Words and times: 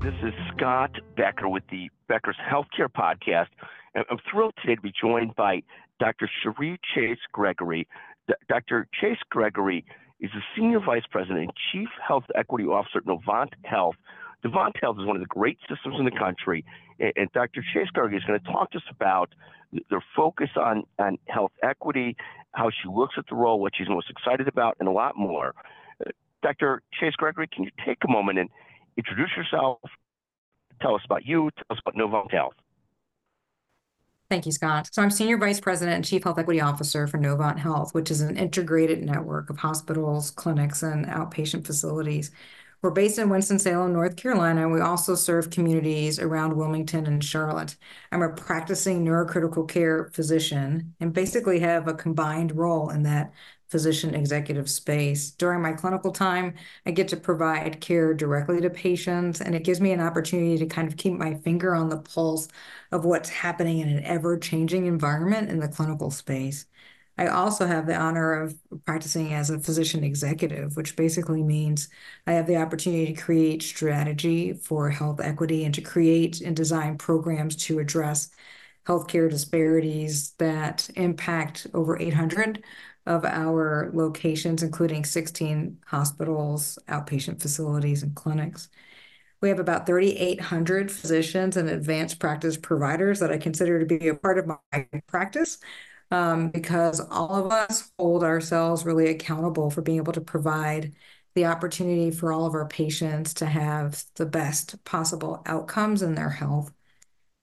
This 0.00 0.14
is 0.22 0.32
Scott 0.56 0.92
Becker 1.16 1.48
with 1.48 1.64
the 1.72 1.90
Becker's 2.06 2.36
Healthcare 2.36 2.88
Podcast. 2.88 3.48
And 3.96 4.04
I'm 4.08 4.18
thrilled 4.30 4.54
today 4.62 4.76
to 4.76 4.80
be 4.80 4.92
joined 4.98 5.34
by 5.34 5.62
Dr. 5.98 6.30
Chere 6.42 6.78
Chase 6.94 7.18
Gregory. 7.32 7.88
D- 8.28 8.34
Dr. 8.48 8.86
Chase 9.00 9.18
Gregory 9.28 9.84
is 10.20 10.30
the 10.32 10.40
Senior 10.56 10.78
Vice 10.78 11.02
President 11.10 11.40
and 11.40 11.52
Chief 11.72 11.88
Health 12.06 12.22
Equity 12.36 12.64
Officer 12.64 12.98
at 12.98 13.06
Novant 13.06 13.50
Health. 13.64 13.96
Novant 14.44 14.80
Health 14.80 14.98
is 15.00 15.04
one 15.04 15.16
of 15.16 15.20
the 15.20 15.26
great 15.26 15.58
systems 15.68 15.96
in 15.98 16.04
the 16.04 16.12
country, 16.12 16.64
and, 17.00 17.12
and 17.16 17.32
Dr. 17.32 17.64
Chase 17.74 17.88
Gregory 17.92 18.18
is 18.18 18.24
going 18.24 18.38
to 18.38 18.52
talk 18.52 18.70
to 18.70 18.78
us 18.78 18.84
about 18.90 19.34
their 19.90 20.04
focus 20.14 20.50
on, 20.56 20.84
on 21.00 21.18
health 21.26 21.52
equity, 21.64 22.16
how 22.52 22.70
she 22.70 22.88
looks 22.88 23.16
at 23.18 23.24
the 23.28 23.34
role, 23.34 23.58
what 23.58 23.72
she's 23.76 23.88
most 23.88 24.10
excited 24.10 24.46
about, 24.46 24.76
and 24.78 24.88
a 24.88 24.92
lot 24.92 25.16
more. 25.16 25.54
Uh, 26.00 26.10
Dr. 26.40 26.82
Chase 27.00 27.14
Gregory, 27.16 27.48
can 27.48 27.64
you 27.64 27.70
take 27.84 27.98
a 28.08 28.10
moment 28.10 28.38
and 28.38 28.48
introduce 28.98 29.30
yourself, 29.36 29.78
tell 30.82 30.94
us 30.94 31.02
about 31.04 31.24
you, 31.24 31.50
tell 31.56 31.76
us 31.76 31.78
about 31.86 31.94
Novant 31.94 32.30
Health? 32.32 32.54
Thank 34.28 34.44
you, 34.44 34.52
Scott. 34.52 34.90
So 34.92 35.00
I'm 35.00 35.10
Senior 35.10 35.38
Vice 35.38 35.58
President 35.58 35.94
and 35.94 36.04
Chief 36.04 36.22
Health 36.22 36.38
Equity 36.38 36.60
Officer 36.60 37.06
for 37.06 37.16
Novant 37.16 37.58
Health, 37.58 37.94
which 37.94 38.10
is 38.10 38.20
an 38.20 38.36
integrated 38.36 39.02
network 39.02 39.48
of 39.48 39.56
hospitals, 39.56 40.30
clinics, 40.30 40.82
and 40.82 41.06
outpatient 41.06 41.64
facilities. 41.64 42.30
We're 42.82 42.90
based 42.90 43.18
in 43.18 43.30
Winston-Salem, 43.30 43.92
North 43.92 44.16
Carolina. 44.16 44.62
and 44.62 44.72
We 44.72 44.80
also 44.80 45.14
serve 45.14 45.50
communities 45.50 46.18
around 46.18 46.56
Wilmington 46.56 47.06
and 47.06 47.24
Charlotte. 47.24 47.76
I'm 48.12 48.22
a 48.22 48.28
practicing 48.28 49.04
neurocritical 49.04 49.66
care 49.68 50.10
physician 50.12 50.94
and 51.00 51.12
basically 51.12 51.58
have 51.60 51.88
a 51.88 51.94
combined 51.94 52.54
role 52.54 52.90
in 52.90 53.04
that 53.04 53.32
physician 53.68 54.14
executive 54.14 54.68
space. 54.70 55.30
During 55.32 55.62
my 55.62 55.72
clinical 55.72 56.10
time, 56.12 56.54
I 56.86 56.90
get 56.90 57.08
to 57.08 57.16
provide 57.16 57.80
care 57.80 58.14
directly 58.14 58.60
to 58.60 58.70
patients, 58.70 59.40
and 59.40 59.54
it 59.54 59.64
gives 59.64 59.80
me 59.80 59.92
an 59.92 60.00
opportunity 60.00 60.58
to 60.58 60.66
kind 60.66 60.88
of 60.88 60.96
keep 60.96 61.14
my 61.14 61.34
finger 61.34 61.74
on 61.74 61.88
the 61.88 61.98
pulse 61.98 62.48
of 62.92 63.04
what's 63.04 63.28
happening 63.28 63.78
in 63.78 63.88
an 63.88 64.04
ever 64.04 64.38
changing 64.38 64.86
environment 64.86 65.50
in 65.50 65.58
the 65.60 65.68
clinical 65.68 66.10
space. 66.10 66.66
I 67.18 67.26
also 67.26 67.66
have 67.66 67.86
the 67.86 67.96
honor 67.96 68.32
of 68.42 68.56
practicing 68.84 69.34
as 69.34 69.50
a 69.50 69.58
physician 69.58 70.04
executive, 70.04 70.76
which 70.76 70.94
basically 70.94 71.42
means 71.42 71.88
I 72.26 72.32
have 72.32 72.46
the 72.46 72.56
opportunity 72.58 73.12
to 73.12 73.20
create 73.20 73.62
strategy 73.62 74.52
for 74.52 74.88
health 74.90 75.20
equity 75.20 75.64
and 75.64 75.74
to 75.74 75.80
create 75.80 76.40
and 76.40 76.56
design 76.56 76.96
programs 76.96 77.56
to 77.66 77.80
address 77.80 78.30
healthcare 78.86 79.28
disparities 79.28 80.32
that 80.38 80.88
impact 80.96 81.66
over 81.74 81.98
800 81.98 82.64
of 83.08 83.24
our 83.24 83.90
locations, 83.94 84.62
including 84.62 85.04
16 85.04 85.78
hospitals, 85.86 86.78
outpatient 86.88 87.40
facilities, 87.40 88.02
and 88.02 88.14
clinics. 88.14 88.68
We 89.40 89.48
have 89.48 89.60
about 89.60 89.86
3,800 89.86 90.92
physicians 90.92 91.56
and 91.56 91.68
advanced 91.70 92.18
practice 92.18 92.56
providers 92.56 93.20
that 93.20 93.32
I 93.32 93.38
consider 93.38 93.78
to 93.78 93.86
be 93.86 94.08
a 94.08 94.14
part 94.14 94.38
of 94.38 94.46
my 94.46 94.86
practice 95.06 95.58
um, 96.10 96.50
because 96.50 97.00
all 97.00 97.34
of 97.34 97.52
us 97.52 97.90
hold 97.98 98.24
ourselves 98.24 98.84
really 98.84 99.08
accountable 99.08 99.70
for 99.70 99.82
being 99.82 99.98
able 99.98 100.12
to 100.12 100.20
provide 100.20 100.94
the 101.34 101.46
opportunity 101.46 102.10
for 102.10 102.32
all 102.32 102.46
of 102.46 102.54
our 102.54 102.66
patients 102.66 103.34
to 103.34 103.46
have 103.46 104.02
the 104.16 104.26
best 104.26 104.82
possible 104.84 105.42
outcomes 105.46 106.02
in 106.02 106.14
their 106.14 106.30
health. 106.30 106.72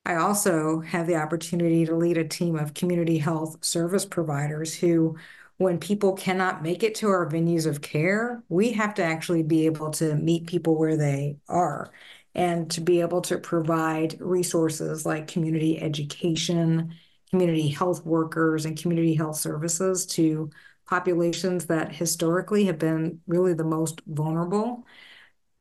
I 0.06 0.16
also 0.16 0.82
have 0.82 1.08
the 1.08 1.16
opportunity 1.16 1.86
to 1.86 1.96
lead 1.96 2.18
a 2.18 2.28
team 2.28 2.56
of 2.56 2.74
community 2.74 3.18
health 3.18 3.64
service 3.64 4.06
providers 4.06 4.76
who, 4.76 5.18
when 5.58 5.80
people 5.80 6.14
cannot 6.14 6.62
make 6.62 6.84
it 6.84 6.96
to 6.96 7.08
our 7.08 7.30
venues 7.30 7.66
of 7.66 7.82
care, 7.82 8.44
we 8.50 8.74
have 8.74 8.94
to 8.96 9.04
actually 9.04 9.44
be 9.44 9.66
able 9.66 9.92
to 9.92 10.16
meet 10.16 10.48
people 10.48 10.78
where 10.78 10.98
they 10.98 11.38
are 11.48 11.92
and 12.34 12.70
to 12.72 12.82
be 12.82 13.00
able 13.00 13.22
to 13.22 13.38
provide 13.38 14.20
resources 14.20 15.06
like 15.06 15.28
community 15.28 15.82
education 15.82 16.94
community 17.30 17.68
health 17.68 18.06
workers 18.06 18.66
and 18.66 18.80
community 18.80 19.14
health 19.14 19.36
services 19.36 20.06
to 20.06 20.50
populations 20.88 21.66
that 21.66 21.94
historically 21.94 22.66
have 22.66 22.78
been 22.78 23.20
really 23.28 23.54
the 23.54 23.64
most 23.64 24.02
vulnerable, 24.08 24.86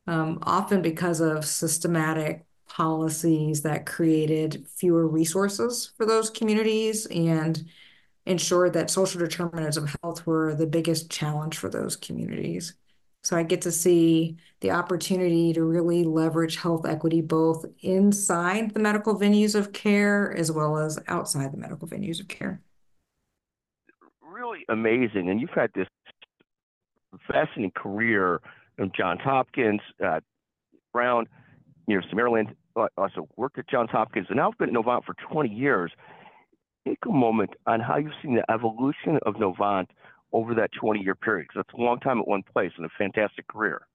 um, 0.07 0.39
often 0.43 0.81
because 0.81 1.19
of 1.19 1.43
systematic 1.43 2.45
policies 2.67 3.61
that 3.61 3.85
created 3.85 4.67
fewer 4.75 5.07
resources 5.07 5.91
for 5.97 6.05
those 6.05 6.29
communities 6.29 7.05
and 7.07 7.65
ensured 8.25 8.73
that 8.73 8.89
social 8.89 9.19
determinants 9.19 9.77
of 9.77 9.95
health 10.01 10.25
were 10.25 10.55
the 10.55 10.67
biggest 10.67 11.09
challenge 11.09 11.57
for 11.57 11.69
those 11.69 11.95
communities. 11.95 12.73
So 13.23 13.35
I 13.35 13.43
get 13.43 13.61
to 13.63 13.71
see 13.71 14.37
the 14.61 14.71
opportunity 14.71 15.51
to 15.53 15.63
really 15.63 16.03
leverage 16.03 16.57
health 16.57 16.85
equity 16.85 17.21
both 17.21 17.65
inside 17.81 18.73
the 18.73 18.79
medical 18.79 19.19
venues 19.19 19.55
of 19.55 19.73
care 19.73 20.31
as 20.37 20.51
well 20.51 20.77
as 20.77 20.99
outside 21.07 21.51
the 21.51 21.57
medical 21.57 21.87
venues 21.87 22.19
of 22.19 22.27
care. 22.27 22.61
Really 24.21 24.65
amazing. 24.69 25.29
And 25.29 25.41
you've 25.41 25.49
had 25.51 25.71
this 25.73 25.87
fascinating 27.27 27.71
career 27.71 28.41
in 28.77 28.91
Johns 28.95 29.21
Hopkins, 29.23 29.81
uh, 30.05 30.19
Brown, 30.93 31.25
University 31.87 32.13
of 32.13 32.17
Maryland, 32.17 32.55
also 32.97 33.27
worked 33.37 33.57
at 33.57 33.67
Johns 33.69 33.89
Hopkins, 33.91 34.27
and 34.29 34.37
now 34.37 34.49
I've 34.49 34.57
been 34.57 34.69
at 34.69 34.75
Novant 34.75 35.05
for 35.05 35.15
20 35.31 35.49
years. 35.49 35.91
Take 36.87 36.99
a 37.07 37.11
moment 37.11 37.51
on 37.65 37.79
how 37.79 37.97
you've 37.97 38.13
seen 38.21 38.35
the 38.35 38.51
evolution 38.51 39.19
of 39.25 39.35
Novant 39.35 39.87
over 40.33 40.53
that 40.55 40.71
20 40.79 41.01
year 41.01 41.15
period 41.15 41.47
because 41.47 41.65
that's 41.65 41.79
a 41.79 41.81
long 41.83 41.99
time 41.99 42.19
at 42.19 42.27
one 42.27 42.43
place 42.43 42.71
and 42.77 42.85
a 42.85 42.89
fantastic 42.97 43.47
career. 43.47 43.87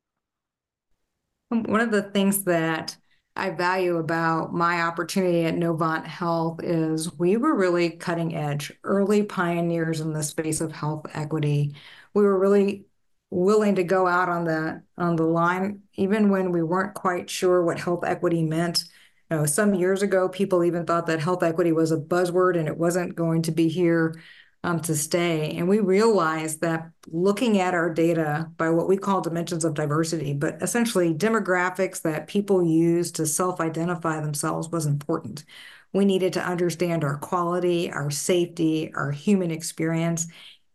One 1.51 1.81
of 1.81 1.91
the 1.91 2.03
things 2.03 2.45
that 2.45 2.97
I 3.37 3.51
value 3.51 3.97
about 3.97 4.53
my 4.53 4.83
opportunity 4.83 5.45
at 5.45 5.55
Novant 5.55 6.05
Health 6.06 6.62
is 6.62 7.17
we 7.19 7.37
were 7.37 7.55
really 7.55 7.91
cutting 7.91 8.34
edge, 8.34 8.73
early 8.84 9.22
pioneers 9.22 10.01
in 10.01 10.12
the 10.12 10.22
space 10.22 10.61
of 10.61 10.72
health 10.72 11.07
equity. 11.15 11.75
We 12.15 12.22
were 12.22 12.39
really 12.39 12.87
willing 13.31 13.77
to 13.77 13.84
go 13.84 14.07
out 14.09 14.28
on 14.28 14.45
the 14.45 14.83
on 14.99 15.15
the 15.15 15.22
line 15.22 15.83
even 15.95 16.31
when 16.31 16.51
we 16.51 16.62
weren't 16.62 16.95
quite 16.95 17.31
sure 17.31 17.65
what 17.65 17.78
health 17.78 18.05
equity 18.05 18.43
meant. 18.43 18.84
You 19.30 19.38
know, 19.38 19.46
some 19.46 19.74
years 19.74 20.02
ago, 20.02 20.28
people 20.28 20.64
even 20.64 20.86
thought 20.86 21.06
that 21.06 21.20
health 21.20 21.42
equity 21.42 21.72
was 21.72 21.92
a 21.92 21.96
buzzword 21.96 22.58
and 22.58 22.66
it 22.66 22.76
wasn't 22.76 23.14
going 23.14 23.42
to 23.42 23.52
be 23.52 23.68
here 23.68 24.20
um, 24.62 24.80
to 24.80 24.94
stay. 24.94 25.56
And 25.56 25.68
we 25.68 25.78
realized 25.78 26.60
that 26.60 26.91
looking 27.06 27.60
at 27.60 27.72
our 27.72 27.92
data 27.92 28.50
by 28.56 28.70
what 28.70 28.88
we 28.88 28.96
call 28.96 29.20
dimensions 29.20 29.64
of 29.64 29.74
diversity, 29.74 30.34
but 30.34 30.60
essentially 30.60 31.14
demographics 31.14 32.02
that 32.02 32.26
people 32.26 32.64
use 32.64 33.12
to 33.12 33.26
self 33.26 33.60
identify 33.60 34.20
themselves 34.20 34.68
was 34.68 34.84
important. 34.86 35.44
We 35.92 36.04
needed 36.04 36.32
to 36.34 36.44
understand 36.47 37.04
our 37.04 37.16
quality, 37.16 37.91
our 37.91 38.10
safety, 38.10 38.92
our 38.94 39.10
human 39.10 39.50
experience, 39.50 40.26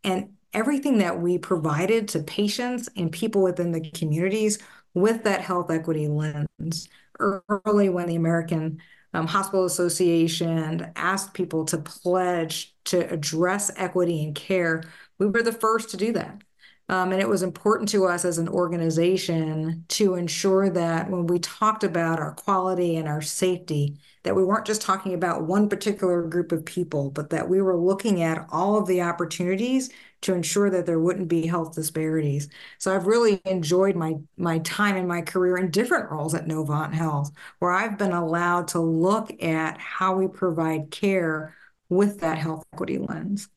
and 0.03 0.33
everything 0.53 0.97
that 0.99 1.19
we 1.19 1.37
provided 1.37 2.07
to 2.09 2.23
patients 2.23 2.89
and 2.95 3.11
people 3.11 3.43
within 3.43 3.71
the 3.71 3.89
communities 3.91 4.59
with 4.93 5.23
that 5.25 5.41
health 5.41 5.69
equity 5.69 6.07
lens. 6.07 6.87
Early 7.19 7.89
when 7.89 8.07
the 8.07 8.15
American 8.15 8.81
um, 9.13 9.27
Hospital 9.27 9.65
Association 9.65 10.91
asked 10.95 11.33
people 11.33 11.65
to 11.65 11.77
pledge 11.77 12.75
to 12.85 13.09
address 13.11 13.71
equity 13.77 14.23
in 14.23 14.33
care. 14.33 14.83
We 15.17 15.27
were 15.27 15.41
the 15.41 15.53
first 15.53 15.89
to 15.91 15.97
do 15.97 16.11
that. 16.13 16.41
Um, 16.87 17.11
and 17.11 17.19
it 17.21 17.27
was 17.27 17.41
important 17.41 17.89
to 17.89 18.05
us 18.05 18.25
as 18.25 18.37
an 18.37 18.47
organization 18.47 19.85
to 19.89 20.15
ensure 20.15 20.69
that 20.69 21.09
when 21.09 21.25
we 21.25 21.39
talked 21.39 21.83
about 21.83 22.19
our 22.19 22.33
quality 22.35 22.95
and 22.97 23.07
our 23.07 23.21
safety, 23.21 23.97
that 24.23 24.35
we 24.35 24.43
weren't 24.43 24.67
just 24.67 24.81
talking 24.81 25.13
about 25.13 25.43
one 25.43 25.67
particular 25.67 26.21
group 26.23 26.51
of 26.51 26.63
people, 26.63 27.09
but 27.09 27.31
that 27.31 27.49
we 27.49 27.61
were 27.61 27.75
looking 27.77 28.21
at 28.21 28.45
all 28.51 28.77
of 28.77 28.87
the 28.87 29.01
opportunities 29.01 29.89
to 30.21 30.33
ensure 30.33 30.69
that 30.69 30.85
there 30.85 30.99
wouldn't 30.99 31.27
be 31.27 31.45
health 31.47 31.73
disparities. 31.75 32.49
So 32.77 32.95
I've 32.95 33.07
really 33.07 33.41
enjoyed 33.45 33.95
my 33.95 34.15
my 34.37 34.59
time 34.59 34.95
in 34.97 35.07
my 35.07 35.21
career 35.21 35.57
in 35.57 35.71
different 35.71 36.11
roles 36.11 36.33
at 36.35 36.45
Novant 36.47 36.93
Health, 36.93 37.31
where 37.59 37.71
I've 37.71 37.97
been 37.97 38.13
allowed 38.13 38.67
to 38.69 38.79
look 38.79 39.31
at 39.43 39.79
how 39.79 40.15
we 40.15 40.27
provide 40.27 40.91
care 40.91 41.55
with 41.89 42.19
that 42.21 42.37
health 42.37 42.65
equity 42.73 42.97
lens. 42.97 43.49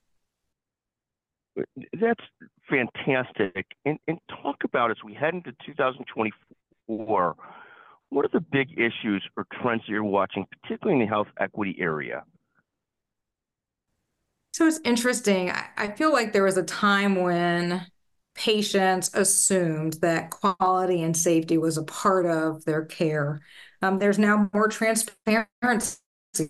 That's 1.93 2.25
fantastic. 2.69 3.67
And, 3.85 3.99
and 4.07 4.19
talk 4.43 4.57
about 4.65 4.91
as 4.91 4.99
we 5.05 5.15
head 5.15 5.35
into 5.35 5.53
2024, 5.67 7.35
what 8.11 8.25
are 8.25 8.31
the 8.33 8.41
big 8.41 8.73
issues 8.73 9.23
or 9.37 9.47
trends 9.61 9.83
that 9.83 9.93
you're 9.93 10.05
watching, 10.05 10.47
particularly 10.63 11.01
in 11.01 11.07
the 11.07 11.11
health 11.11 11.29
equity 11.39 11.77
area? 11.79 12.25
So 14.53 14.67
it's 14.67 14.81
interesting. 14.85 15.51
I, 15.77 15.93
feel 15.93 16.13
like 16.13 16.33
there 16.33 16.43
was 16.43 16.57
a 16.57 16.65
time 16.65 17.23
when 17.23 17.87
patients 18.35 19.11
assumed 19.15 19.95
that 20.01 20.31
quality 20.31 21.03
and 21.03 21.17
safety 21.17 21.59
was 21.59 21.77
a 21.77 21.85
part 21.85 22.27
of 22.27 22.65
their 22.65 22.85
care. 22.85 23.41
Um, 23.83 23.99
there's 23.99 24.19
now 24.19 24.51
more 24.53 24.69
transparency 24.69 25.99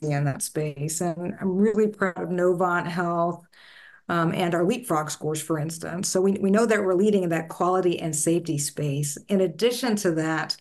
in 0.00 0.24
that 0.24 0.42
space. 0.42 1.00
And 1.00 1.34
I'm 1.40 1.56
really 1.56 1.88
proud 1.88 2.18
of 2.18 2.28
Novant 2.30 2.86
Health 2.86 3.44
um, 4.08 4.32
and 4.34 4.54
our 4.54 4.64
Leapfrog 4.64 5.10
scores, 5.10 5.40
for 5.40 5.58
instance. 5.58 6.08
So 6.08 6.20
we, 6.20 6.32
we 6.32 6.50
know 6.50 6.66
that 6.66 6.82
we're 6.82 6.94
leading 6.94 7.24
in 7.24 7.30
that 7.30 7.48
quality 7.48 8.00
and 8.00 8.14
safety 8.14 8.58
space. 8.58 9.18
In 9.28 9.40
addition 9.40 9.96
to 9.96 10.12
that, 10.12 10.56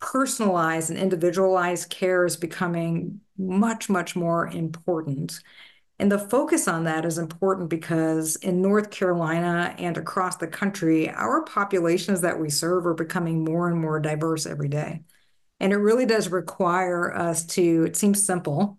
personalized 0.00 0.90
and 0.90 0.98
individualized 0.98 1.90
care 1.90 2.24
is 2.24 2.36
becoming 2.36 3.20
much, 3.36 3.88
much 3.88 4.14
more 4.14 4.48
important. 4.48 5.40
And 5.98 6.12
the 6.12 6.18
focus 6.18 6.68
on 6.68 6.84
that 6.84 7.04
is 7.04 7.18
important 7.18 7.68
because 7.68 8.36
in 8.36 8.62
North 8.62 8.90
Carolina 8.90 9.74
and 9.78 9.96
across 9.96 10.36
the 10.36 10.46
country, 10.46 11.10
our 11.10 11.42
populations 11.42 12.20
that 12.20 12.38
we 12.38 12.50
serve 12.50 12.86
are 12.86 12.94
becoming 12.94 13.44
more 13.44 13.68
and 13.68 13.80
more 13.80 13.98
diverse 13.98 14.46
every 14.46 14.68
day. 14.68 15.02
And 15.58 15.72
it 15.72 15.78
really 15.78 16.06
does 16.06 16.28
require 16.28 17.12
us 17.12 17.44
to, 17.46 17.84
it 17.84 17.96
seems 17.96 18.24
simple, 18.24 18.78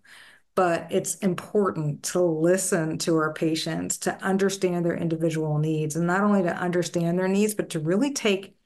but 0.60 0.92
it's 0.92 1.16
important 1.20 2.04
to 2.04 2.20
listen 2.20 2.98
to 2.98 3.16
our 3.16 3.32
patients, 3.32 3.98
to 3.98 4.22
understand 4.22 4.86
their 4.86 4.98
individual 4.98 5.58
needs, 5.58 5.96
and 5.96 6.06
not 6.06 6.22
only 6.22 6.44
to 6.44 6.54
understand 6.54 7.18
their 7.18 7.30
needs, 7.30 7.54
but 7.54 7.70
to 7.70 7.80
really 7.80 8.12
take 8.12 8.58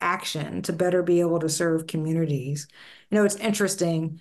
action 0.00 0.62
to 0.62 0.72
better 0.72 1.02
be 1.02 1.18
able 1.18 1.40
to 1.40 1.48
serve 1.48 1.88
communities. 1.88 2.68
You 3.10 3.18
know, 3.18 3.24
it's 3.24 3.34
interesting 3.34 4.20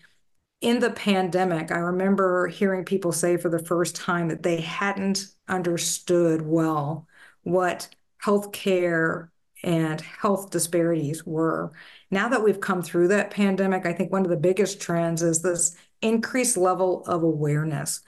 in 0.62 0.80
the 0.80 0.90
pandemic, 0.90 1.72
I 1.72 1.78
remember 1.78 2.48
hearing 2.48 2.84
people 2.84 3.12
say 3.12 3.38
for 3.38 3.50
the 3.50 3.64
first 3.64 3.96
time 3.96 4.30
that 4.30 4.42
they 4.42 4.60
hadn't 4.60 5.28
understood 5.48 6.42
well 6.42 7.08
what 7.44 7.90
healthcare 8.24 9.30
and 9.64 10.02
health 10.02 10.50
disparities 10.50 11.28
were. 11.28 11.74
Now 12.10 12.30
that 12.30 12.44
we've 12.44 12.60
come 12.60 12.82
through 12.82 13.10
that 13.10 13.30
pandemic, 13.30 13.86
I 13.86 13.94
think 13.94 14.12
one 14.12 14.24
of 14.24 14.32
the 14.32 14.36
biggest 14.36 14.82
trends 14.82 15.22
is 15.22 15.44
this 15.44 15.75
increased 16.01 16.57
level 16.57 17.04
of 17.06 17.24
awareness 17.24 18.01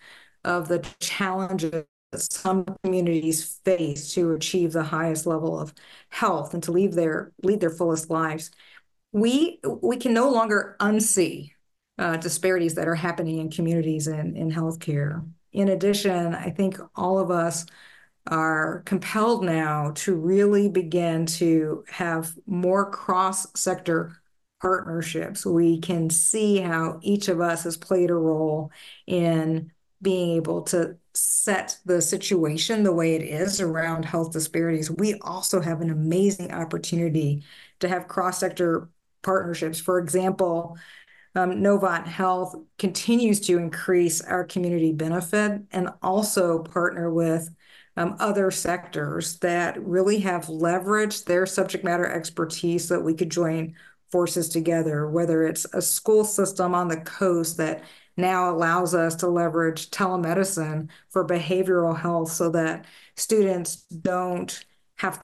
of 0.44 0.68
the 0.68 0.80
challenges 1.00 1.86
that 2.12 2.22
some 2.22 2.66
communities 2.84 3.60
face 3.64 4.14
to 4.14 4.32
achieve 4.34 4.74
the 4.74 4.84
highest 4.84 5.26
level 5.26 5.60
of 5.60 5.74
health 6.10 6.54
and 6.54 6.64
to 6.64 6.72
lead 6.72 6.94
their 6.94 7.32
lead 7.44 7.60
their 7.60 7.70
fullest 7.70 8.10
lives. 8.10 8.52
We 9.12 9.60
we 9.82 9.98
can 9.98 10.14
no 10.14 10.30
longer 10.30 10.76
unsee 10.80 11.52
uh, 11.98 12.18
disparities 12.18 12.76
that 12.76 12.88
are 12.88 12.96
happening 12.96 13.38
in 13.38 13.50
communities 13.50 14.08
and 14.08 14.36
in 14.36 14.52
healthcare. 14.52 15.26
In 15.54 15.70
addition, 15.70 16.34
I 16.34 16.50
think 16.50 16.78
all 16.96 17.20
of 17.20 17.32
us 17.32 17.66
are 18.28 18.84
compelled 18.86 19.44
now 19.44 19.92
to 19.96 20.16
really 20.16 20.70
begin 20.70 21.26
to 21.26 21.84
have 21.90 22.34
more 22.46 22.90
cross 22.92 23.48
sector 23.56 24.21
partnerships. 24.62 25.46
We 25.46 25.80
can 25.80 26.10
see 26.10 26.58
how 26.60 27.00
each 27.02 27.28
of 27.28 27.42
us 27.42 27.64
has 27.64 27.78
played 27.78 28.12
a 28.12 28.16
role 28.16 28.72
in 29.08 29.72
being 30.02 30.36
able 30.36 30.62
to 30.64 30.98
set 31.14 31.78
the 31.86 32.02
situation 32.02 32.84
the 32.84 32.94
way 32.94 33.16
it 33.16 33.22
is 33.22 33.60
around 33.60 34.06
health 34.06 34.32
disparities. 34.32 34.90
We 34.90 35.16
also 35.22 35.62
have 35.62 35.82
an 35.82 35.90
amazing 35.90 36.52
opportunity 36.52 37.44
to 37.80 37.88
have 37.88 38.08
cross 38.08 38.40
sector 38.40 38.90
partnerships. 39.24 39.80
For 39.80 40.00
example, 40.00 40.78
um, 41.36 41.52
Novant 41.62 42.08
Health 42.08 42.56
continues 42.78 43.40
to 43.42 43.58
increase 43.58 44.22
our 44.22 44.44
community 44.44 44.92
benefit 44.92 45.62
and 45.72 45.90
also 46.02 46.60
partner 46.60 47.12
with 47.12 47.50
um, 47.98 48.16
other 48.20 48.52
sectors 48.52 49.38
that 49.40 49.82
really 49.82 50.20
have 50.20 50.46
leveraged 50.46 51.26
their 51.26 51.46
subject 51.46 51.84
matter 51.84 52.08
expertise 52.08 52.88
so 52.88 52.96
that 52.96 53.04
we 53.04 53.14
could 53.14 53.30
join 53.30 53.76
forces 54.12 54.50
together, 54.50 55.10
whether 55.10 55.44
it's 55.44 55.66
a 55.74 55.82
school 55.82 56.24
system 56.24 56.76
on 56.76 56.88
the 56.88 57.02
coast 57.02 57.58
that 57.58 57.84
now 58.18 58.52
allows 58.54 58.94
us 58.94 59.16
to 59.16 59.28
leverage 59.28 59.90
telemedicine 59.90 60.90
for 61.10 61.26
behavioral 61.26 61.98
health 61.98 62.32
so 62.32 62.50
that 62.50 62.86
students 63.16 63.78
don't 63.84 64.66
have 64.98 65.22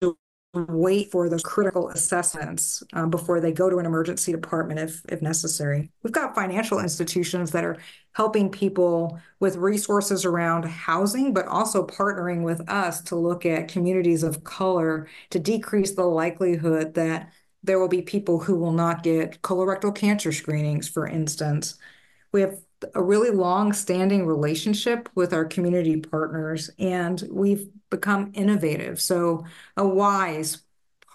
to 0.00 0.16
wait 0.54 1.10
for 1.10 1.28
those 1.28 1.42
critical 1.42 1.88
assessments 1.88 2.82
um, 2.92 3.10
before 3.10 3.40
they 3.40 3.50
go 3.50 3.68
to 3.68 3.78
an 3.78 3.86
emergency 3.86 4.30
department 4.30 4.78
if, 4.78 5.02
if 5.08 5.20
necessary. 5.20 5.90
We've 6.02 6.12
got 6.12 6.34
financial 6.34 6.78
institutions 6.78 7.50
that 7.50 7.64
are 7.64 7.78
helping 8.12 8.50
people 8.50 9.18
with 9.40 9.56
resources 9.56 10.24
around 10.24 10.64
housing, 10.64 11.32
but 11.32 11.46
also 11.46 11.84
partnering 11.84 12.42
with 12.42 12.68
us 12.70 13.00
to 13.02 13.16
look 13.16 13.44
at 13.44 13.68
communities 13.68 14.22
of 14.22 14.44
color 14.44 15.08
to 15.30 15.40
decrease 15.40 15.92
the 15.92 16.04
likelihood 16.04 16.94
that 16.94 17.32
there 17.64 17.78
will 17.78 17.88
be 17.88 18.02
people 18.02 18.38
who 18.38 18.56
will 18.56 18.72
not 18.72 19.02
get 19.02 19.40
colorectal 19.42 19.94
cancer 19.94 20.32
screenings, 20.32 20.88
for 20.88 21.06
instance. 21.06 21.76
We 22.30 22.42
have 22.42 22.58
a 22.94 23.02
really 23.02 23.30
long 23.30 23.72
standing 23.72 24.26
relationship 24.26 25.08
with 25.14 25.32
our 25.32 25.46
community 25.46 25.98
partners 26.00 26.70
and 26.78 27.22
we've 27.30 27.68
become 27.88 28.32
innovative. 28.34 29.00
So, 29.00 29.46
a 29.76 29.86
WISE, 29.86 30.62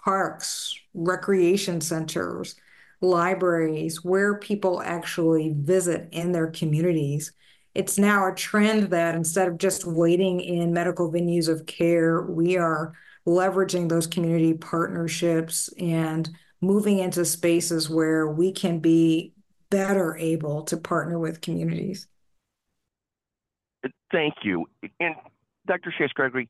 parks, 0.04 0.74
recreation 0.92 1.80
centers, 1.80 2.56
libraries, 3.00 4.04
where 4.04 4.38
people 4.38 4.82
actually 4.82 5.54
visit 5.56 6.08
in 6.12 6.32
their 6.32 6.48
communities. 6.48 7.32
It's 7.74 7.98
now 7.98 8.26
a 8.26 8.34
trend 8.34 8.90
that 8.90 9.14
instead 9.14 9.46
of 9.46 9.58
just 9.58 9.86
waiting 9.86 10.40
in 10.40 10.72
medical 10.72 11.12
venues 11.12 11.48
of 11.48 11.66
care, 11.66 12.22
we 12.22 12.56
are 12.56 12.94
leveraging 13.30 13.88
those 13.88 14.08
community 14.08 14.54
partnerships 14.54 15.70
and 15.78 16.28
moving 16.60 16.98
into 16.98 17.24
spaces 17.24 17.88
where 17.88 18.26
we 18.26 18.50
can 18.50 18.80
be 18.80 19.32
better 19.70 20.16
able 20.16 20.62
to 20.62 20.76
partner 20.76 21.18
with 21.18 21.40
communities. 21.40 22.08
Thank 24.10 24.34
you. 24.42 24.66
And 24.98 25.14
Dr. 25.66 25.94
Chase 25.96 26.10
Gregory, 26.12 26.48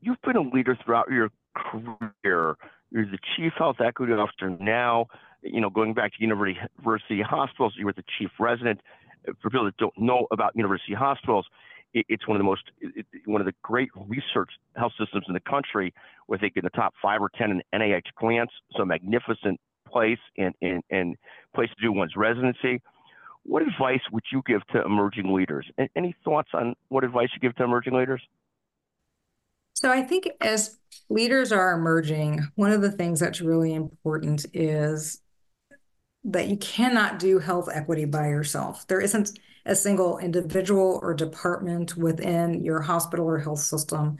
you've 0.00 0.20
been 0.22 0.36
a 0.36 0.40
leader 0.40 0.76
throughout 0.84 1.08
your 1.08 1.30
career. 1.56 2.56
You're 2.90 3.06
the 3.06 3.18
chief 3.36 3.52
health 3.56 3.76
equity 3.80 4.12
officer 4.12 4.50
now. 4.60 5.06
You 5.42 5.60
know, 5.60 5.70
going 5.70 5.94
back 5.94 6.12
to 6.14 6.20
university 6.20 7.22
hospitals, 7.22 7.74
you 7.76 7.86
were 7.86 7.92
the 7.92 8.04
chief 8.18 8.30
resident. 8.40 8.80
For 9.40 9.50
people 9.50 9.66
that 9.66 9.76
don't 9.76 9.96
know 9.96 10.26
about 10.32 10.56
university 10.56 10.94
hospitals, 10.94 11.46
it's 11.94 12.26
one 12.28 12.36
of 12.36 12.40
the 12.40 12.44
most, 12.44 12.62
one 13.26 13.40
of 13.40 13.46
the 13.46 13.54
great 13.62 13.90
research 13.94 14.50
health 14.76 14.92
systems 14.98 15.24
in 15.28 15.34
the 15.34 15.40
country. 15.40 15.92
Where 16.26 16.38
they 16.38 16.50
get 16.50 16.64
the 16.64 16.70
top 16.70 16.94
five 17.00 17.20
or 17.22 17.30
ten 17.36 17.50
in 17.50 17.62
NIH 17.74 18.12
grants. 18.14 18.52
So 18.76 18.84
magnificent 18.84 19.58
place 19.90 20.18
and, 20.36 20.54
and, 20.60 20.82
and 20.90 21.16
place 21.54 21.70
to 21.70 21.82
do 21.82 21.92
one's 21.92 22.16
residency. 22.16 22.82
What 23.44 23.62
advice 23.62 24.02
would 24.12 24.24
you 24.30 24.42
give 24.46 24.66
to 24.68 24.84
emerging 24.84 25.32
leaders? 25.32 25.66
Any 25.96 26.14
thoughts 26.24 26.50
on 26.52 26.74
what 26.88 27.02
advice 27.02 27.28
you 27.34 27.40
give 27.40 27.56
to 27.56 27.64
emerging 27.64 27.94
leaders? 27.94 28.20
So 29.72 29.90
I 29.90 30.02
think 30.02 30.28
as 30.40 30.76
leaders 31.08 31.52
are 31.52 31.72
emerging, 31.72 32.40
one 32.56 32.72
of 32.72 32.82
the 32.82 32.90
things 32.90 33.20
that's 33.20 33.40
really 33.40 33.72
important 33.72 34.44
is 34.52 35.20
that 36.24 36.48
you 36.48 36.56
cannot 36.56 37.18
do 37.18 37.38
health 37.38 37.68
equity 37.72 38.04
by 38.04 38.28
yourself. 38.28 38.86
There 38.86 39.00
isn't 39.00 39.38
a 39.68 39.76
single 39.76 40.18
individual 40.18 40.98
or 41.02 41.14
department 41.14 41.96
within 41.96 42.64
your 42.64 42.80
hospital 42.80 43.26
or 43.26 43.38
health 43.38 43.60
system 43.60 44.16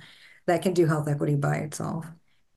that 0.47 0.62
can 0.62 0.75
do 0.75 0.87
health 0.87 1.09
equity 1.09 1.35
by 1.35 1.57
itself. 1.57 2.07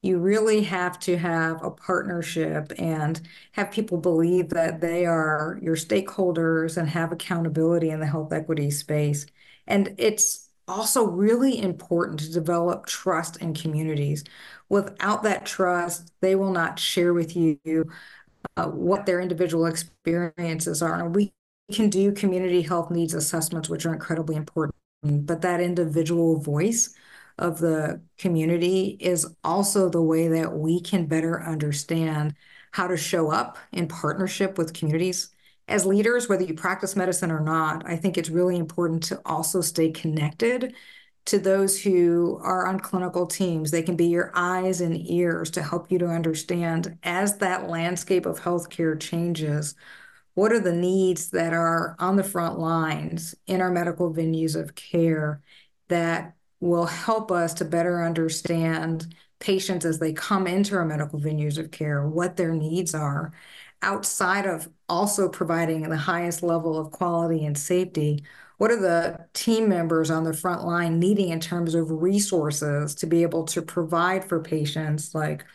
You 0.01 0.17
really 0.19 0.63
have 0.63 0.99
to 1.01 1.17
have 1.17 1.63
a 1.63 1.71
partnership 1.71 2.73
and 2.77 3.21
have 3.53 3.71
people 3.71 3.97
believe 3.97 4.49
that 4.49 4.81
they 4.81 5.05
are 5.05 5.59
your 5.61 5.75
stakeholders 5.75 6.75
and 6.75 6.89
have 6.89 7.11
accountability 7.11 7.91
in 7.91 7.99
the 7.99 8.07
health 8.07 8.33
equity 8.33 8.71
space. 8.71 9.25
And 9.67 9.95
it's 9.97 10.49
also 10.67 11.05
really 11.05 11.61
important 11.61 12.19
to 12.21 12.31
develop 12.31 12.87
trust 12.87 13.37
in 13.37 13.53
communities. 13.53 14.23
Without 14.69 15.23
that 15.23 15.45
trust, 15.45 16.11
they 16.21 16.35
will 16.35 16.51
not 16.51 16.79
share 16.79 17.13
with 17.13 17.35
you 17.35 17.57
uh, 18.57 18.67
what 18.67 19.05
their 19.05 19.21
individual 19.21 19.65
experiences 19.65 20.81
are. 20.81 20.99
And 20.99 21.15
we 21.15 21.31
can 21.71 21.89
do 21.89 22.11
community 22.11 22.61
health 22.61 22.91
needs 22.91 23.13
assessments, 23.13 23.69
which 23.69 23.85
are 23.85 23.93
incredibly 23.93 24.35
important, 24.35 24.75
but 25.03 25.41
that 25.41 25.61
individual 25.61 26.39
voice 26.39 26.93
of 27.37 27.59
the 27.59 28.01
community 28.17 28.97
is 28.99 29.25
also 29.43 29.89
the 29.89 30.01
way 30.01 30.27
that 30.27 30.53
we 30.53 30.79
can 30.81 31.07
better 31.07 31.41
understand 31.41 32.35
how 32.71 32.87
to 32.87 32.97
show 32.97 33.31
up 33.31 33.57
in 33.71 33.87
partnership 33.87 34.57
with 34.57 34.73
communities 34.73 35.31
as 35.71 35.85
leaders, 35.85 36.27
whether 36.27 36.43
you 36.43 36.53
practice 36.53 36.95
medicine 36.95 37.31
or 37.31 37.39
not, 37.39 37.87
I 37.87 37.95
think 37.95 38.17
it's 38.17 38.29
really 38.29 38.57
important 38.57 39.03
to 39.03 39.21
also 39.25 39.61
stay 39.61 39.89
connected 39.89 40.75
to 41.25 41.39
those 41.39 41.81
who 41.81 42.39
are 42.43 42.67
on 42.67 42.79
clinical 42.79 43.25
teams. 43.25 43.71
They 43.71 43.83
can 43.83 43.95
be 43.95 44.07
your 44.07 44.31
eyes 44.35 44.81
and 44.81 44.97
ears 45.09 45.49
to 45.51 45.63
help 45.63 45.91
you 45.91 45.97
to 45.99 46.07
understand 46.07 46.97
as 47.03 47.37
that 47.37 47.69
landscape 47.69 48.25
of 48.25 48.41
healthcare 48.41 48.99
changes, 48.99 49.75
what 50.33 50.51
are 50.51 50.59
the 50.59 50.73
needs 50.73 51.31
that 51.31 51.53
are 51.53 51.95
on 51.99 52.15
the 52.15 52.23
front 52.23 52.57
lines 52.57 53.35
in 53.47 53.61
our 53.61 53.71
medical 53.71 54.13
venues 54.13 54.55
of 54.55 54.75
care 54.75 55.41
that 55.89 56.35
will 56.59 56.85
help 56.85 57.31
us 57.31 57.53
to 57.55 57.65
better 57.65 58.03
understand 58.03 59.13
patients 59.39 59.83
as 59.83 59.99
they 59.99 60.13
come 60.13 60.47
into 60.47 60.75
our 60.75 60.85
medical 60.85 61.19
venues 61.19 61.57
of 61.57 61.71
care, 61.71 62.07
what 62.07 62.37
their 62.37 62.53
needs 62.53 62.93
are, 62.93 63.33
outside 63.81 64.45
of 64.45 64.69
also 64.87 65.27
providing 65.27 65.81
the 65.89 65.97
highest 65.97 66.43
level 66.43 66.77
of 66.77 66.91
quality 66.91 67.45
and 67.45 67.57
safety. 67.57 68.23
What 68.57 68.71
are 68.71 68.79
the 68.79 69.27
team 69.33 69.67
members 69.67 70.11
on 70.11 70.23
the 70.23 70.33
front 70.33 70.63
line 70.63 70.99
needing 70.99 71.29
in 71.29 71.39
terms 71.39 71.73
of 71.73 71.89
resources 71.89 72.93
to 72.95 73.07
be 73.07 73.23
able 73.23 73.43
to 73.45 73.61
provide 73.61 74.23
for 74.23 74.39
patients 74.39 75.15
like 75.15 75.45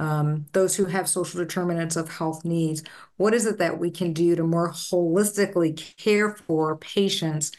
um, 0.00 0.46
those 0.52 0.74
who 0.76 0.86
have 0.86 1.08
social 1.08 1.38
determinants 1.38 1.94
of 1.94 2.08
health 2.08 2.44
needs? 2.44 2.82
What 3.18 3.34
is 3.34 3.46
it 3.46 3.58
that 3.58 3.78
we 3.78 3.90
can 3.90 4.12
do 4.14 4.34
to 4.34 4.42
more 4.42 4.70
holistically 4.70 5.76
care 5.98 6.34
for 6.34 6.76
patients 6.76 7.52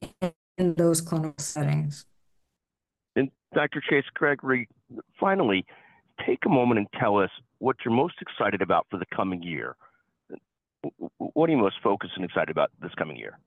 in, 0.00 0.32
in 0.56 0.74
those 0.74 1.02
clinical 1.02 1.34
settings? 1.38 2.06
And 3.14 3.30
Dr. 3.54 3.82
Chase 3.88 4.06
Gregory, 4.14 4.68
finally, 5.20 5.66
take 6.26 6.38
a 6.46 6.48
moment 6.48 6.78
and 6.78 6.88
tell 6.98 7.18
us 7.18 7.30
what 7.58 7.76
you're 7.84 7.94
most 7.94 8.14
excited 8.22 8.62
about 8.62 8.86
for 8.90 8.98
the 8.98 9.06
coming 9.14 9.42
year. 9.42 9.76
What 11.18 11.50
are 11.50 11.52
you 11.52 11.58
most 11.58 11.76
focused 11.82 12.14
and 12.16 12.24
excited 12.24 12.50
about 12.50 12.70
this 12.80 12.92
coming 12.96 13.16
year? 13.18 13.38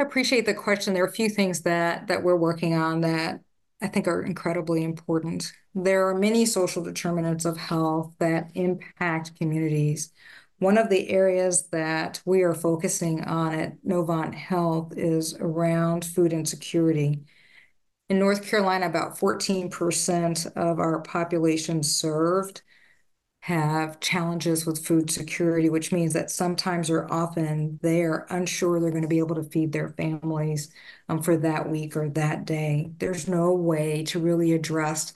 I 0.00 0.02
appreciate 0.02 0.44
the 0.44 0.54
question. 0.54 0.92
There 0.92 1.04
are 1.04 1.08
a 1.08 1.12
few 1.12 1.28
things 1.28 1.62
that 1.62 2.08
that 2.08 2.24
we're 2.24 2.36
working 2.36 2.74
on 2.74 3.00
that 3.02 3.43
I 3.84 3.86
think 3.86 4.08
are 4.08 4.22
incredibly 4.22 4.82
important. 4.82 5.52
There 5.74 6.08
are 6.08 6.14
many 6.14 6.46
social 6.46 6.82
determinants 6.82 7.44
of 7.44 7.58
health 7.58 8.14
that 8.18 8.50
impact 8.54 9.36
communities. 9.36 10.10
One 10.58 10.78
of 10.78 10.88
the 10.88 11.10
areas 11.10 11.68
that 11.68 12.22
we 12.24 12.40
are 12.44 12.54
focusing 12.54 13.22
on 13.24 13.52
at 13.52 13.84
Novant 13.84 14.32
Health 14.32 14.94
is 14.96 15.34
around 15.38 16.06
food 16.06 16.32
insecurity. 16.32 17.24
In 18.08 18.18
North 18.18 18.48
Carolina, 18.48 18.86
about 18.86 19.18
14% 19.18 20.56
of 20.56 20.78
our 20.78 21.02
population 21.02 21.82
served 21.82 22.62
have 23.44 24.00
challenges 24.00 24.64
with 24.64 24.86
food 24.86 25.10
security, 25.10 25.68
which 25.68 25.92
means 25.92 26.14
that 26.14 26.30
sometimes 26.30 26.88
or 26.88 27.06
often 27.12 27.78
they 27.82 28.02
are 28.02 28.26
unsure 28.30 28.80
they're 28.80 28.90
going 28.90 29.02
to 29.02 29.08
be 29.08 29.18
able 29.18 29.34
to 29.34 29.42
feed 29.42 29.70
their 29.70 29.90
families 29.90 30.70
um, 31.10 31.22
for 31.22 31.36
that 31.36 31.68
week 31.68 31.94
or 31.94 32.08
that 32.08 32.46
day. 32.46 32.90
There's 32.98 33.28
no 33.28 33.52
way 33.52 34.02
to 34.04 34.18
really 34.18 34.52
address 34.54 35.12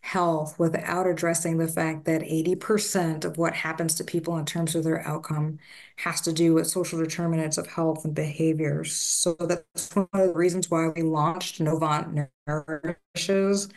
health 0.00 0.58
without 0.58 1.06
addressing 1.06 1.58
the 1.58 1.68
fact 1.68 2.04
that 2.06 2.22
80% 2.22 3.24
of 3.24 3.38
what 3.38 3.54
happens 3.54 3.94
to 3.96 4.04
people 4.04 4.36
in 4.38 4.44
terms 4.44 4.74
of 4.74 4.82
their 4.82 5.06
outcome 5.06 5.58
has 5.96 6.20
to 6.22 6.32
do 6.32 6.54
with 6.54 6.66
social 6.66 6.98
determinants 6.98 7.58
of 7.58 7.68
health 7.68 8.04
and 8.04 8.14
behaviors. 8.14 8.92
So 8.92 9.34
that's 9.34 9.94
one 9.94 10.08
of 10.14 10.28
the 10.28 10.34
reasons 10.34 10.68
why 10.68 10.88
we 10.88 11.02
launched 11.02 11.60
Novant 11.60 12.28
Nourishes. 12.48 13.68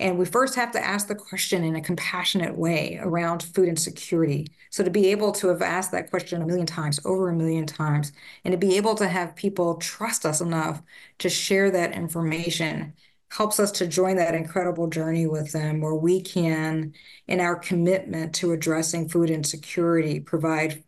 And 0.00 0.18
we 0.18 0.24
first 0.24 0.56
have 0.56 0.72
to 0.72 0.84
ask 0.84 1.06
the 1.06 1.14
question 1.14 1.62
in 1.62 1.76
a 1.76 1.80
compassionate 1.80 2.56
way 2.56 2.98
around 3.00 3.44
food 3.44 3.68
insecurity. 3.68 4.48
So 4.70 4.82
to 4.82 4.90
be 4.90 5.06
able 5.08 5.30
to 5.32 5.48
have 5.48 5.62
asked 5.62 5.92
that 5.92 6.10
question 6.10 6.42
a 6.42 6.46
million 6.46 6.66
times, 6.66 6.98
over 7.04 7.28
a 7.28 7.34
million 7.34 7.64
times, 7.66 8.12
and 8.44 8.52
to 8.52 8.58
be 8.58 8.76
able 8.76 8.96
to 8.96 9.06
have 9.06 9.36
people 9.36 9.76
trust 9.76 10.26
us 10.26 10.40
enough 10.40 10.82
to 11.18 11.28
share 11.28 11.70
that 11.70 11.92
information 11.92 12.94
helps 13.30 13.58
us 13.58 13.72
to 13.72 13.86
join 13.86 14.16
that 14.16 14.34
incredible 14.34 14.88
journey 14.88 15.26
with 15.26 15.52
them 15.52 15.80
where 15.80 15.94
we 15.94 16.20
can, 16.20 16.92
in 17.26 17.40
our 17.40 17.56
commitment 17.56 18.34
to 18.36 18.52
addressing 18.52 19.08
food 19.08 19.30
insecurity, 19.30 20.20
provide 20.20 20.82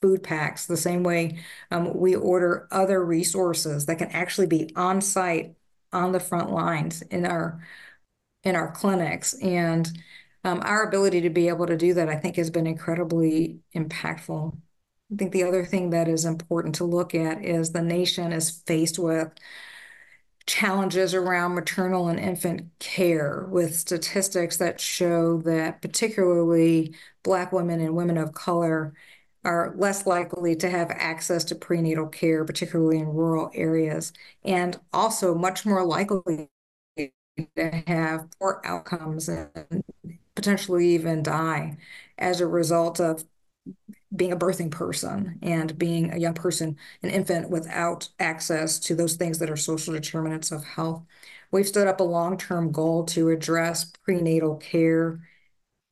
food 0.00 0.22
packs 0.22 0.66
the 0.66 0.76
same 0.76 1.02
way 1.02 1.38
um, 1.70 1.94
we 1.94 2.14
order 2.16 2.66
other 2.70 3.04
resources 3.04 3.86
that 3.86 3.98
can 3.98 4.08
actually 4.08 4.46
be 4.46 4.72
on 4.76 5.00
site 5.00 5.54
on 5.92 6.12
the 6.12 6.20
front 6.20 6.50
lines 6.50 7.02
in 7.02 7.26
our 7.26 7.60
in 8.44 8.56
our 8.56 8.70
clinics. 8.72 9.34
And 9.34 9.90
um, 10.44 10.60
our 10.64 10.84
ability 10.84 11.20
to 11.22 11.30
be 11.30 11.48
able 11.48 11.66
to 11.66 11.76
do 11.76 11.94
that 11.94 12.08
i 12.08 12.16
think 12.16 12.36
has 12.36 12.50
been 12.50 12.66
incredibly 12.66 13.60
impactful. 13.74 14.56
I 15.12 15.16
think 15.16 15.32
the 15.32 15.42
other 15.44 15.64
thing 15.64 15.90
that 15.90 16.08
is 16.08 16.24
important 16.24 16.76
to 16.76 16.84
look 16.84 17.14
at 17.14 17.44
is 17.44 17.72
the 17.72 17.82
nation 17.82 18.32
is 18.32 18.50
faced 18.66 18.98
with 18.98 19.32
challenges 20.46 21.14
around 21.14 21.54
maternal 21.54 22.08
and 22.08 22.18
infant 22.18 22.70
care 22.78 23.46
with 23.50 23.74
statistics 23.78 24.56
that 24.56 24.80
show 24.80 25.38
that 25.42 25.80
particularly 25.82 26.94
Black 27.22 27.52
women 27.52 27.80
and 27.80 27.94
women 27.94 28.16
of 28.16 28.32
color 28.32 28.94
are 29.44 29.74
less 29.76 30.06
likely 30.06 30.56
to 30.56 30.68
have 30.68 30.90
access 30.90 31.44
to 31.44 31.54
prenatal 31.54 32.06
care, 32.06 32.44
particularly 32.44 32.98
in 32.98 33.06
rural 33.08 33.50
areas, 33.54 34.12
and 34.44 34.78
also 34.92 35.34
much 35.34 35.64
more 35.64 35.84
likely 35.84 36.48
to 37.56 37.70
have 37.86 38.28
poor 38.38 38.60
outcomes 38.64 39.28
and 39.28 39.82
potentially 40.34 40.88
even 40.88 41.22
die 41.22 41.76
as 42.18 42.40
a 42.40 42.46
result 42.46 43.00
of 43.00 43.24
being 44.14 44.32
a 44.32 44.36
birthing 44.36 44.70
person 44.70 45.38
and 45.42 45.78
being 45.78 46.12
a 46.12 46.18
young 46.18 46.34
person, 46.34 46.76
an 47.02 47.10
infant 47.10 47.50
without 47.50 48.08
access 48.18 48.78
to 48.80 48.94
those 48.94 49.14
things 49.16 49.38
that 49.38 49.50
are 49.50 49.56
social 49.56 49.94
determinants 49.94 50.50
of 50.52 50.64
health. 50.64 51.04
We've 51.52 51.68
stood 51.68 51.86
up 51.88 52.00
a 52.00 52.04
long 52.04 52.36
term 52.38 52.72
goal 52.72 53.04
to 53.06 53.30
address 53.30 53.84
prenatal 54.04 54.56
care, 54.56 55.20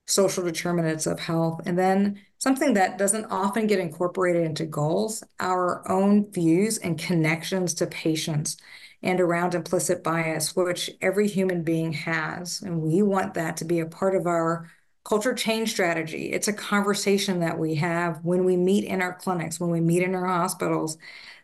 social 0.06 0.44
determinants 0.44 1.06
of 1.06 1.20
health, 1.20 1.60
and 1.66 1.78
then 1.78 2.20
something 2.38 2.74
that 2.74 2.98
doesn't 2.98 3.26
often 3.26 3.66
get 3.66 3.80
incorporated 3.80 4.44
into 4.44 4.64
goals 4.66 5.22
our 5.40 5.88
own 5.90 6.30
views 6.32 6.78
and 6.78 6.98
connections 6.98 7.74
to 7.74 7.86
patients 7.86 8.56
and 9.02 9.20
around 9.20 9.54
implicit 9.54 10.02
bias, 10.02 10.56
which 10.56 10.90
every 11.00 11.28
human 11.28 11.62
being 11.62 11.92
has. 11.92 12.62
And 12.62 12.82
we 12.82 13.02
want 13.02 13.34
that 13.34 13.56
to 13.58 13.64
be 13.64 13.80
a 13.80 13.86
part 13.86 14.16
of 14.16 14.26
our 14.26 14.70
culture 15.04 15.34
change 15.34 15.70
strategy. 15.70 16.32
It's 16.32 16.48
a 16.48 16.52
conversation 16.52 17.40
that 17.40 17.58
we 17.58 17.76
have 17.76 18.24
when 18.24 18.44
we 18.44 18.56
meet 18.56 18.84
in 18.84 19.00
our 19.00 19.14
clinics, 19.14 19.58
when 19.58 19.70
we 19.70 19.80
meet 19.80 20.02
in 20.02 20.14
our 20.14 20.26
hospitals 20.26 20.98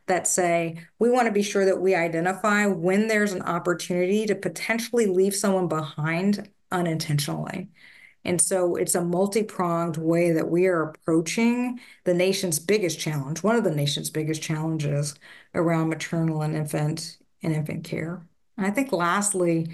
that 0.06 0.26
say 0.26 0.78
we 0.99 1.11
want 1.11 1.26
to 1.26 1.32
be 1.32 1.42
sure 1.42 1.64
that 1.64 1.80
we 1.80 1.94
identify 1.94 2.66
when 2.66 3.08
there's 3.08 3.32
an 3.32 3.42
opportunity 3.42 4.26
to 4.26 4.34
potentially 4.34 5.06
leave 5.06 5.34
someone 5.34 5.68
behind 5.68 6.50
unintentionally. 6.70 7.70
And 8.25 8.40
so 8.40 8.76
it's 8.76 8.94
a 8.94 9.04
multi 9.04 9.42
pronged 9.42 9.96
way 9.96 10.32
that 10.32 10.50
we 10.50 10.66
are 10.66 10.82
approaching 10.82 11.78
the 12.04 12.14
nation's 12.14 12.58
biggest 12.58 12.99
challenge, 12.99 13.42
one 13.42 13.56
of 13.56 13.64
the 13.64 13.75
nation's 13.75 14.11
biggest 14.11 14.42
challenges 14.42 15.14
around 15.54 15.90
maternal 15.90 16.42
and 16.42 16.56
infant 16.56 17.18
and 17.44 17.54
infant 17.54 17.84
care. 17.84 18.26
And 18.56 18.66
I 18.66 18.70
think 18.70 18.92
lastly, 18.92 19.68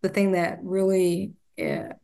the 0.00 0.08
thing 0.08 0.32
that 0.32 0.58
really 0.62 1.34
uh, 1.60 1.94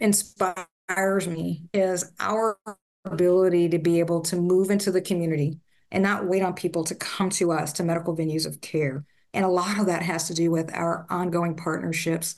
inspires 0.00 1.26
me 1.26 1.64
is 1.72 2.12
our 2.18 2.58
ability 3.04 3.70
to 3.70 3.78
be 3.78 4.00
able 4.00 4.20
to 4.22 4.36
move 4.36 4.70
into 4.70 4.90
the 4.90 5.00
community 5.00 5.60
and 5.90 6.02
not 6.02 6.26
wait 6.26 6.42
on 6.42 6.54
people 6.54 6.84
to 6.84 6.94
come 6.94 7.30
to 7.30 7.52
us 7.52 7.72
to 7.74 7.82
medical 7.82 8.16
venues 8.16 8.46
of 8.46 8.60
care. 8.60 9.04
And 9.32 9.44
a 9.44 9.48
lot 9.48 9.78
of 9.78 9.86
that 9.86 10.02
has 10.02 10.26
to 10.28 10.34
do 10.34 10.50
with 10.50 10.74
our 10.74 11.06
ongoing 11.08 11.54
partnerships. 11.54 12.34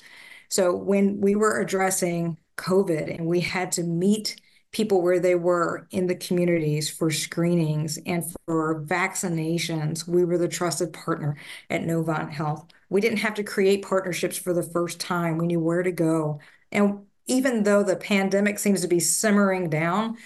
So 0.48 0.74
when 0.74 1.20
we 1.20 1.34
were 1.34 1.60
addressing 1.60 2.38
COVID 2.56 3.16
and 3.16 3.26
we 3.26 3.40
had 3.40 3.72
to 3.72 3.82
meet 3.82 4.36
people 4.72 5.02
where 5.02 5.18
they 5.18 5.34
were 5.34 5.86
in 5.90 6.06
the 6.06 6.14
communities 6.14 6.88
for 6.88 7.10
screenings 7.10 7.98
and 8.06 8.24
for 8.46 8.82
vaccinations, 8.86 10.06
we 10.06 10.24
were 10.24 10.38
the 10.38 10.48
trusted 10.48 10.92
partner 10.92 11.36
at 11.70 11.82
Novant 11.82 12.30
Health. 12.30 12.66
We 12.88 13.00
didn't 13.00 13.18
have 13.18 13.34
to 13.34 13.42
create 13.42 13.84
partnerships 13.84 14.36
for 14.36 14.52
the 14.52 14.62
first 14.62 15.00
time. 15.00 15.38
We 15.38 15.46
knew 15.48 15.60
where 15.60 15.82
to 15.82 15.92
go. 15.92 16.40
And 16.70 17.06
even 17.26 17.64
though 17.64 17.82
the 17.82 17.96
pandemic 17.96 18.58
seems 18.58 18.80
to 18.82 18.88
be 18.88 19.00
simmering 19.00 19.70
down, 19.70 20.16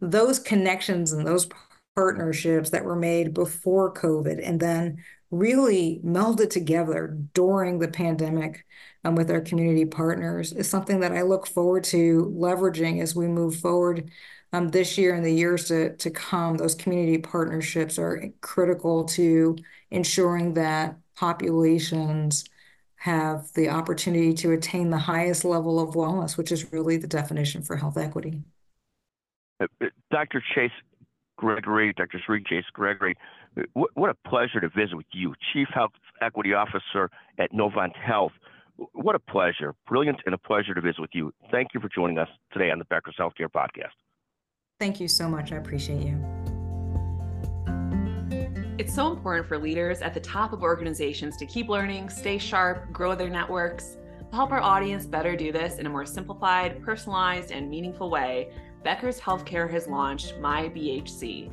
those 0.00 0.38
connections 0.38 1.12
and 1.12 1.26
those 1.26 1.48
partnerships 1.94 2.70
that 2.70 2.84
were 2.84 2.96
made 2.96 3.32
before 3.32 3.92
COVID 3.94 4.40
and 4.42 4.60
then 4.60 5.02
really 5.38 6.00
melded 6.04 6.50
together 6.50 7.16
during 7.34 7.78
the 7.78 7.88
pandemic 7.88 8.64
um, 9.04 9.14
with 9.14 9.30
our 9.30 9.40
community 9.40 9.84
partners 9.84 10.52
is 10.52 10.68
something 10.68 11.00
that 11.00 11.12
I 11.12 11.22
look 11.22 11.46
forward 11.46 11.84
to 11.84 12.32
leveraging 12.36 13.02
as 13.02 13.14
we 13.14 13.26
move 13.26 13.56
forward 13.56 14.10
um, 14.52 14.68
this 14.68 14.96
year 14.96 15.14
and 15.14 15.24
the 15.24 15.32
years 15.32 15.68
to, 15.68 15.96
to 15.96 16.10
come. 16.10 16.56
Those 16.56 16.74
community 16.74 17.18
partnerships 17.18 17.98
are 17.98 18.30
critical 18.40 19.04
to 19.04 19.56
ensuring 19.90 20.54
that 20.54 20.96
populations 21.16 22.44
have 22.96 23.52
the 23.54 23.68
opportunity 23.68 24.32
to 24.32 24.52
attain 24.52 24.90
the 24.90 24.98
highest 24.98 25.44
level 25.44 25.78
of 25.78 25.94
wellness, 25.94 26.38
which 26.38 26.50
is 26.50 26.72
really 26.72 26.96
the 26.96 27.06
definition 27.06 27.62
for 27.62 27.76
health 27.76 27.98
equity. 27.98 28.42
Uh, 29.60 29.66
uh, 29.82 29.86
Dr. 30.10 30.42
Chase 30.54 30.70
Gregory, 31.36 31.92
Dr. 31.92 32.20
Chere 32.26 32.40
Chase 32.40 32.64
Gregory, 32.72 33.14
what, 33.72 33.90
what 33.94 34.10
a 34.10 34.28
pleasure 34.28 34.60
to 34.60 34.68
visit 34.68 34.96
with 34.96 35.06
you, 35.12 35.34
Chief 35.52 35.68
Health 35.72 35.92
Equity 36.20 36.54
Officer 36.54 37.10
at 37.38 37.52
Novant 37.52 37.96
Health. 37.96 38.32
What 38.92 39.14
a 39.14 39.20
pleasure. 39.20 39.74
Brilliant 39.86 40.20
and 40.26 40.34
a 40.34 40.38
pleasure 40.38 40.74
to 40.74 40.80
visit 40.80 41.00
with 41.00 41.10
you. 41.12 41.32
Thank 41.50 41.68
you 41.74 41.80
for 41.80 41.88
joining 41.88 42.18
us 42.18 42.28
today 42.52 42.70
on 42.70 42.78
the 42.78 42.84
Becker's 42.86 43.14
Healthcare 43.18 43.48
Podcast. 43.48 43.94
Thank 44.80 45.00
you 45.00 45.06
so 45.06 45.28
much. 45.28 45.52
I 45.52 45.56
appreciate 45.56 46.02
you. 46.02 46.22
It's 48.76 48.92
so 48.92 49.12
important 49.12 49.46
for 49.46 49.56
leaders 49.56 50.02
at 50.02 50.14
the 50.14 50.20
top 50.20 50.52
of 50.52 50.64
organizations 50.64 51.36
to 51.36 51.46
keep 51.46 51.68
learning, 51.68 52.08
stay 52.08 52.38
sharp, 52.38 52.92
grow 52.92 53.14
their 53.14 53.30
networks. 53.30 53.96
To 54.30 54.34
help 54.34 54.50
our 54.50 54.60
audience 54.60 55.06
better 55.06 55.36
do 55.36 55.52
this 55.52 55.78
in 55.78 55.86
a 55.86 55.88
more 55.88 56.04
simplified, 56.04 56.82
personalized, 56.82 57.52
and 57.52 57.70
meaningful 57.70 58.10
way, 58.10 58.50
Becker's 58.82 59.20
Healthcare 59.20 59.70
has 59.70 59.86
launched 59.86 60.34
My 60.40 60.64
BHC. 60.70 61.52